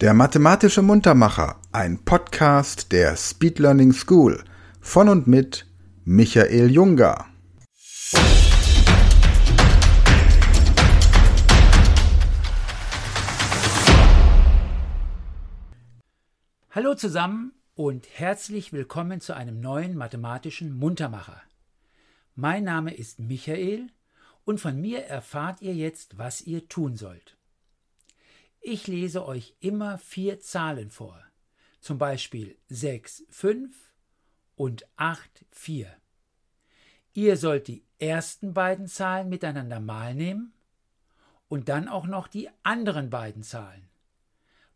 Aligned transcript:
Der 0.00 0.12
mathematische 0.12 0.82
Muntermacher, 0.82 1.60
ein 1.70 2.04
Podcast 2.04 2.90
der 2.90 3.16
Speed 3.16 3.60
Learning 3.60 3.92
School 3.92 4.42
von 4.80 5.08
und 5.08 5.28
mit 5.28 5.66
Michael 6.04 6.68
Junger. 6.68 7.26
Hallo 16.72 16.96
zusammen 16.96 17.52
und 17.76 18.08
herzlich 18.14 18.72
willkommen 18.72 19.20
zu 19.20 19.36
einem 19.36 19.60
neuen 19.60 19.96
mathematischen 19.96 20.76
Muntermacher. 20.76 21.40
Mein 22.34 22.64
Name 22.64 22.92
ist 22.92 23.20
Michael 23.20 23.86
und 24.44 24.58
von 24.58 24.80
mir 24.80 25.04
erfahrt 25.04 25.62
ihr 25.62 25.74
jetzt, 25.74 26.18
was 26.18 26.40
ihr 26.40 26.68
tun 26.68 26.96
sollt. 26.96 27.36
Ich 28.66 28.86
lese 28.86 29.26
euch 29.26 29.54
immer 29.60 29.98
vier 29.98 30.40
Zahlen 30.40 30.88
vor, 30.88 31.22
zum 31.82 31.98
Beispiel 31.98 32.56
6, 32.70 33.26
5 33.28 33.76
und 34.56 34.86
8, 34.96 35.44
4. 35.50 35.94
Ihr 37.12 37.36
sollt 37.36 37.68
die 37.68 37.84
ersten 37.98 38.54
beiden 38.54 38.86
Zahlen 38.88 39.28
miteinander 39.28 39.80
mal 39.80 40.14
nehmen 40.14 40.54
und 41.48 41.68
dann 41.68 41.88
auch 41.88 42.06
noch 42.06 42.26
die 42.26 42.48
anderen 42.62 43.10
beiden 43.10 43.42
Zahlen. 43.42 43.86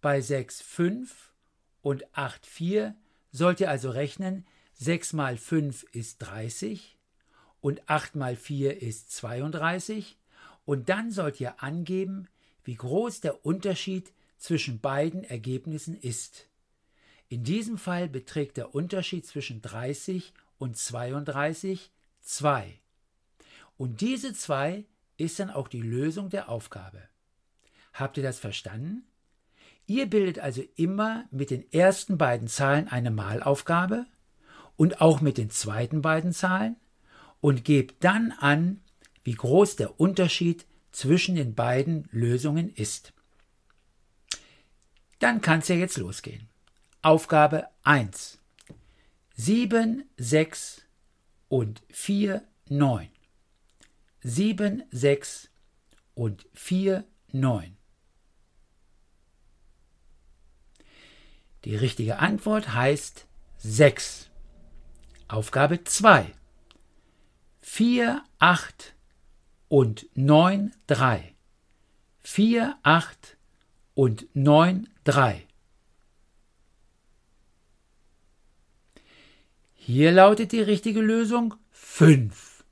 Bei 0.00 0.20
6, 0.20 0.62
5 0.62 1.32
und 1.80 2.12
8, 2.12 2.44
4 2.44 2.96
sollt 3.30 3.60
ihr 3.60 3.70
also 3.70 3.90
rechnen, 3.90 4.48
6 4.72 5.12
mal 5.12 5.36
5 5.36 5.84
ist 5.92 6.18
30 6.18 6.98
und 7.60 7.88
8 7.88 8.16
mal 8.16 8.34
4 8.34 8.82
ist 8.82 9.12
32 9.12 10.18
und 10.64 10.88
dann 10.88 11.12
sollt 11.12 11.40
ihr 11.40 11.62
angeben, 11.62 12.26
wie 12.66 12.74
groß 12.74 13.20
der 13.20 13.46
Unterschied 13.46 14.12
zwischen 14.38 14.80
beiden 14.80 15.24
Ergebnissen 15.24 15.96
ist. 15.96 16.48
In 17.28 17.44
diesem 17.44 17.78
Fall 17.78 18.08
beträgt 18.08 18.56
der 18.56 18.74
Unterschied 18.74 19.24
zwischen 19.24 19.62
30 19.62 20.34
und 20.58 20.76
32 20.76 21.90
2. 22.22 22.80
Und 23.76 24.00
diese 24.00 24.32
2 24.32 24.84
ist 25.16 25.38
dann 25.38 25.50
auch 25.50 25.68
die 25.68 25.80
Lösung 25.80 26.28
der 26.28 26.48
Aufgabe. 26.48 27.02
Habt 27.92 28.16
ihr 28.16 28.22
das 28.22 28.40
verstanden? 28.40 29.04
Ihr 29.86 30.06
bildet 30.06 30.40
also 30.40 30.62
immer 30.74 31.24
mit 31.30 31.50
den 31.50 31.72
ersten 31.72 32.18
beiden 32.18 32.48
Zahlen 32.48 32.88
eine 32.88 33.12
Malaufgabe 33.12 34.06
und 34.76 35.00
auch 35.00 35.20
mit 35.20 35.38
den 35.38 35.50
zweiten 35.50 36.02
beiden 36.02 36.32
Zahlen 36.32 36.76
und 37.40 37.64
gebt 37.64 38.02
dann 38.02 38.32
an, 38.32 38.80
wie 39.22 39.34
groß 39.34 39.76
der 39.76 40.00
Unterschied 40.00 40.66
zwischen 40.96 41.34
den 41.34 41.54
beiden 41.54 42.08
Lösungen 42.10 42.72
ist. 42.72 43.12
Dann 45.18 45.42
kann 45.42 45.58
es 45.58 45.68
ja 45.68 45.76
jetzt 45.76 45.98
losgehen. 45.98 46.48
Aufgabe 47.02 47.68
1. 47.82 48.38
7, 49.34 50.08
6 50.16 50.86
und 51.48 51.82
4, 51.90 52.42
9. 52.70 53.10
7, 54.22 54.84
6 54.90 55.50
und 56.14 56.46
4, 56.54 57.04
9. 57.30 57.76
Die 61.66 61.76
richtige 61.76 62.20
Antwort 62.20 62.72
heißt 62.72 63.26
6. 63.58 64.30
Aufgabe 65.28 65.84
2. 65.84 66.32
4, 67.60 68.24
8 68.38 68.95
und 69.68 70.06
9, 70.14 70.72
3. 70.86 71.34
4, 72.20 72.78
8 72.82 73.36
und 73.94 74.26
9, 74.34 74.88
3. 75.04 75.46
Hier 79.74 80.10
lautet 80.10 80.52
die 80.52 80.60
richtige 80.60 81.00
Lösung 81.00 81.54
5. 81.70 82.64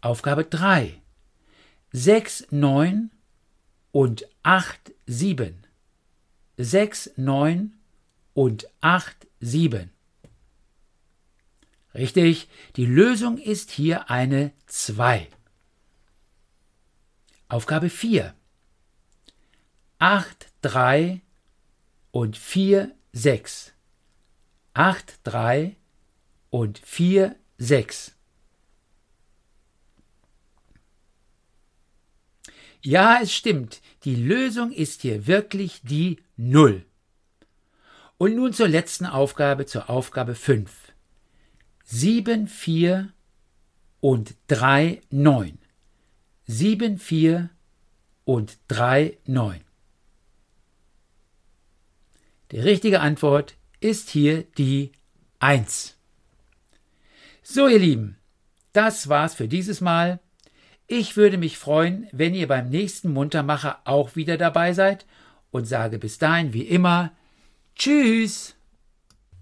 Aufgabe 0.00 0.44
3. 0.44 1.02
6, 1.92 2.48
9 2.50 3.10
und 3.90 4.28
8, 4.44 4.92
7. 5.06 5.66
6, 6.58 7.10
9 7.16 7.74
und 8.34 8.68
8, 8.80 9.26
7. 9.40 9.95
Richtig, 11.96 12.48
die 12.76 12.84
Lösung 12.84 13.38
ist 13.38 13.70
hier 13.70 14.10
eine 14.10 14.52
2. 14.66 15.28
Aufgabe 17.48 17.88
4. 17.88 18.34
8, 19.98 20.48
3 20.60 21.22
und 22.10 22.36
4, 22.36 22.94
6. 23.12 23.72
8, 24.74 25.20
3 25.24 25.76
und 26.50 26.78
4, 26.78 27.34
6. 27.56 28.14
Ja, 32.82 33.20
es 33.22 33.32
stimmt, 33.32 33.80
die 34.04 34.16
Lösung 34.16 34.70
ist 34.70 35.00
hier 35.00 35.26
wirklich 35.26 35.80
die 35.82 36.22
0. 36.36 36.84
Und 38.18 38.34
nun 38.34 38.52
zur 38.52 38.68
letzten 38.68 39.06
Aufgabe, 39.06 39.64
zur 39.64 39.88
Aufgabe 39.88 40.34
5. 40.34 40.92
7, 41.88 42.48
4 42.48 43.12
und 44.00 44.34
3, 44.48 45.00
9. 45.10 45.56
7, 46.46 46.98
4 46.98 47.48
und 48.24 48.58
3, 48.66 49.16
9. 49.26 49.60
Die 52.50 52.58
richtige 52.58 52.98
Antwort 53.00 53.54
ist 53.78 54.10
hier 54.10 54.42
die 54.58 54.90
1. 55.38 55.96
So, 57.44 57.68
ihr 57.68 57.78
Lieben, 57.78 58.18
das 58.72 59.08
war's 59.08 59.36
für 59.36 59.46
dieses 59.46 59.80
Mal. 59.80 60.18
Ich 60.88 61.16
würde 61.16 61.38
mich 61.38 61.56
freuen, 61.56 62.08
wenn 62.10 62.34
ihr 62.34 62.48
beim 62.48 62.68
nächsten 62.68 63.12
Muntermacher 63.12 63.80
auch 63.84 64.16
wieder 64.16 64.36
dabei 64.36 64.72
seid 64.72 65.06
und 65.52 65.66
sage 65.66 66.00
bis 66.00 66.18
dahin 66.18 66.52
wie 66.52 66.62
immer 66.62 67.12
Tschüss! 67.76 68.55